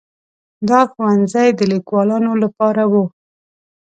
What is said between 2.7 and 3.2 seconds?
وو.